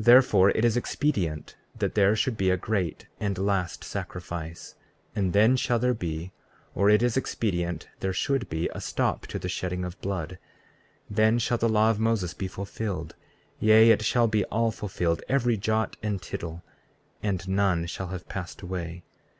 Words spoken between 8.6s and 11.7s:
a stop to the shedding of blood; then shall the